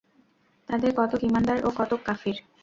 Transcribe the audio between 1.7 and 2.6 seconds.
কতক কাফির।